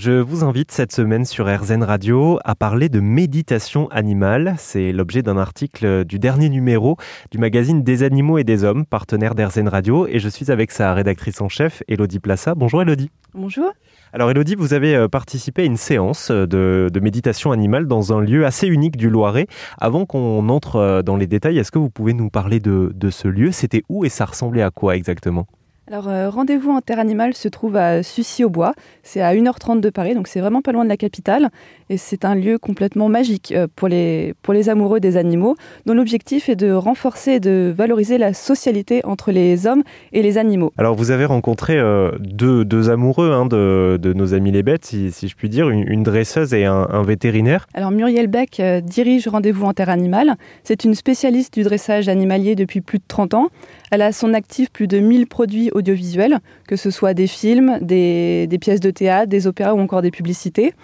[0.00, 4.54] Je vous invite cette semaine sur RZN Radio à parler de méditation animale.
[4.56, 6.96] C'est l'objet d'un article du dernier numéro
[7.32, 10.06] du magazine Des animaux et des hommes, partenaire d'RZN Radio.
[10.06, 12.54] Et je suis avec sa rédactrice en chef, Elodie Plassa.
[12.54, 13.10] Bonjour Elodie.
[13.34, 13.72] Bonjour.
[14.12, 18.20] Alors Elodie, vous avez euh, participé à une séance euh, de, méditation animale dans un
[18.20, 19.48] lieu assez unique du Loiret.
[19.78, 23.10] Avant qu'on entre euh, dans les détails, est-ce que vous pouvez nous parler de, de
[23.10, 23.50] ce lieu?
[23.50, 25.48] C'était où et ça ressemblait à quoi exactement?
[25.90, 28.74] Alors, euh, Rendez-vous en Terre Animale se trouve à Sucy-au-Bois.
[29.02, 31.48] C'est à 1h30 de Paris, donc c'est vraiment pas loin de la capitale.
[31.88, 35.56] Et c'est un lieu complètement magique euh, pour les, pour les amoureux des animaux,
[35.86, 39.82] dont l'objectif est de renforcer et de valoriser la socialité entre les hommes
[40.12, 40.74] et les animaux.
[40.76, 44.84] Alors, vous avez rencontré euh, deux, deux, amoureux hein, de, de, nos amis les bêtes,
[44.84, 47.66] si, si je puis dire, une, dresseuse et un, un, vétérinaire.
[47.72, 50.34] Alors, Muriel Beck dirige Rendez-vous en Terre Animale.
[50.64, 53.48] C'est une spécialiste du dressage animalier depuis plus de 30 ans.
[53.90, 57.78] Elle a à son actif plus de 1000 produits audiovisuels, que ce soit des films,
[57.80, 60.74] des, des pièces de théâtre, des opéras ou encore des publicités.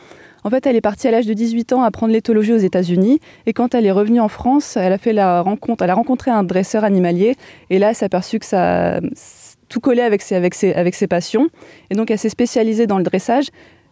[0.44, 3.18] En fait, elle est partie à l'âge de 18 ans apprendre l'éthologie aux États-Unis.
[3.46, 6.30] Et quand elle est revenue en France, elle a fait la rencontre, elle a rencontré
[6.30, 7.34] un dresseur animalier.
[7.70, 9.00] Et là, elle s'est aperçue que ça
[9.70, 11.48] tout collait avec ses, avec, ses, avec ses passions.
[11.90, 13.46] Et donc, elle s'est spécialisée dans le dressage.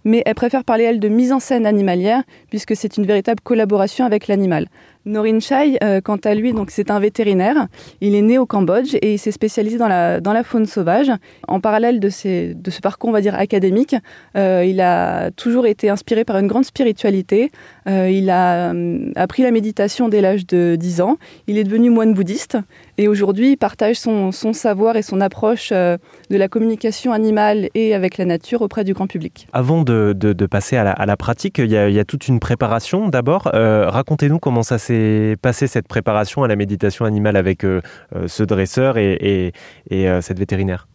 [0.05, 4.05] Mais elle préfère parler, elle, de mise en scène animalière, puisque c'est une véritable collaboration
[4.05, 4.67] avec l'animal.
[5.05, 7.67] Norin Chai, euh, quant à lui, donc c'est un vétérinaire.
[8.01, 11.11] Il est né au Cambodge et il s'est spécialisé dans la, dans la faune sauvage.
[11.49, 12.09] En parallèle de,
[12.55, 13.97] de ce parcours, on va dire, académique,
[14.37, 17.51] euh, il a toujours été inspiré par une grande spiritualité.
[17.89, 21.17] Euh, il a hum, appris la méditation dès l'âge de 10 ans.
[21.49, 22.59] Il est devenu moine bouddhiste
[22.97, 25.99] et aujourd'hui, il partage son, son, savoir et son approche de
[26.31, 29.49] la communication animale et avec la nature auprès du grand public.
[29.53, 33.09] Avant de, de, passer à la, à la, pratique, il y, a, toute une préparation
[33.09, 33.51] d'abord.
[33.53, 34.92] Racontez-nous comment ça s'est
[35.41, 37.81] passé cette préparation à la méditation animale avec euh,
[38.15, 39.53] euh, ce dresseur et,
[39.93, 40.89] euh, cette vétérinaire?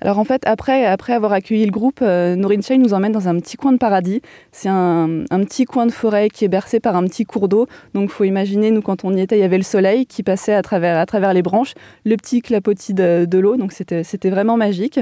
[0.00, 3.28] Alors en fait, après, après avoir accueilli le groupe, euh, Norin Chai nous emmène dans
[3.28, 4.20] un petit coin de paradis.
[4.50, 7.68] C'est un, un, petit coin de forêt qui est bercé par un petit cours d'eau.
[7.94, 10.54] Donc faut imaginer, nous quand on y était, il y avait le soleil qui passait
[10.54, 11.74] à travers, à travers les branches,
[12.04, 13.56] le petit clapotis de, de l'eau.
[13.56, 14.98] Donc c'était vraiment magique.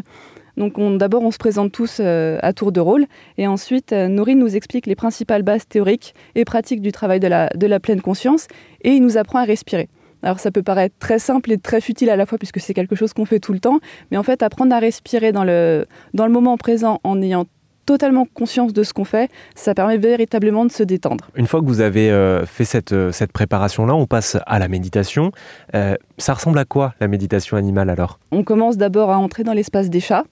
[0.56, 3.06] Donc d'abord on se présente tous euh, à tour de rôle
[3.38, 7.28] et ensuite euh, Nourine nous explique les principales bases théoriques et pratiques du travail de
[7.28, 8.46] la, de la pleine conscience
[8.82, 9.88] et il nous apprend à respirer.
[10.22, 12.94] Alors ça peut paraître très simple et très futile à la fois puisque c'est quelque
[12.94, 16.26] chose qu'on fait tout le temps, mais en fait apprendre à respirer dans le, dans
[16.26, 17.46] le moment présent en ayant
[17.90, 21.28] totalement conscience de ce qu'on fait, ça permet véritablement de se détendre.
[21.34, 24.68] Une fois que vous avez euh, fait cette, euh, cette préparation-là, on passe à la
[24.68, 25.32] méditation.
[25.74, 28.20] Euh, ça ressemble à quoi la méditation animale alors?
[28.30, 30.22] On commence d'abord à entrer dans l'espace des chats.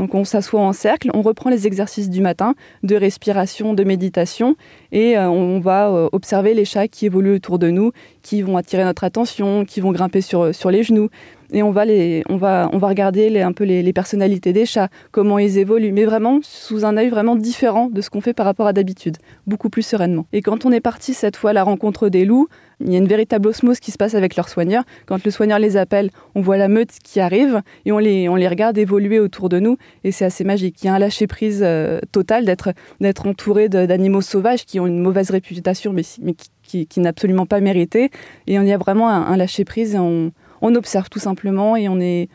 [0.00, 4.56] Donc on s'assoit en cercle, on reprend les exercices du matin de respiration, de méditation
[4.92, 8.56] et euh, on va euh, observer les chats qui évoluent autour de nous, qui vont
[8.56, 11.10] attirer notre attention, qui vont grimper sur, sur les genoux
[11.52, 14.66] et on va, les, on va, on va regarder les, un peu les, personnalités des
[14.66, 18.34] chats, comment ils évoluent, mais vraiment sous un œil vraiment différent de ce qu'on fait
[18.34, 19.16] par rapport à d'habitude,
[19.46, 20.26] beaucoup plus sereinement.
[20.32, 22.48] Et quand on est parti cette fois à la rencontre des loups,
[22.80, 24.84] il y a une véritable osmose qui se passe avec leurs soigneurs.
[25.06, 28.36] Quand le soigneur les appelle, on voit la meute qui arrive et on les, on
[28.36, 30.82] les regarde évoluer autour de nous et c'est assez magique.
[30.82, 35.30] Il y a un lâcher-prise euh, total d'être entouré d'animaux sauvages qui ont une mauvaise
[35.30, 38.10] réputation mais, qui, qui, qui n'a absolument pas mérité
[38.46, 40.32] et on y a vraiment un, un lâcher-prise et on,
[40.62, 42.28] on observe tout simplement et on est,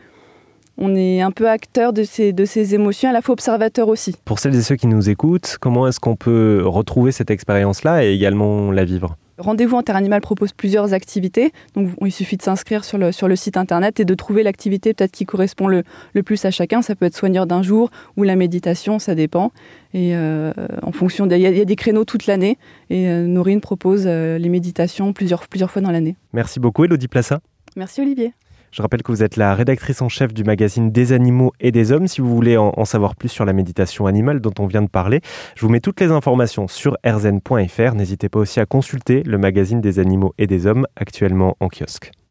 [0.78, 4.14] on est un peu acteur de ces, de ces émotions, à la fois observateur aussi.
[4.24, 8.12] Pour celles et ceux qui nous écoutent, comment est-ce qu'on peut retrouver cette expérience-là et
[8.12, 9.16] également la vivre?
[9.38, 11.52] Rendez-vous en Terre Animale propose plusieurs activités.
[11.74, 14.94] Donc, il suffit de s'inscrire sur le, sur le site internet et de trouver l'activité
[14.94, 15.82] peut-être qui correspond le,
[16.14, 16.80] le, plus à chacun.
[16.80, 19.52] Ça peut être soigneur d'un jour ou la méditation, ça dépend.
[19.92, 22.56] Et euh, en fonction, il y, y, a des créneaux toute l'année.
[22.88, 26.16] Et euh, Norine propose euh, les méditations plusieurs, plusieurs fois dans l'année.
[26.32, 27.40] Merci beaucoup, Elodie Plassa.
[27.76, 28.32] Merci Olivier.
[28.72, 31.92] Je rappelle que vous êtes la rédactrice en chef du magazine Des animaux et des
[31.92, 32.08] hommes.
[32.08, 35.20] Si vous voulez en, savoir plus sur la méditation animale dont on vient de parler,
[35.54, 37.94] je vous mets toutes les informations sur rzn.fr.
[37.94, 42.12] N'hésitez pas aussi à consulter le magazine Des animaux et des hommes actuellement en kiosque.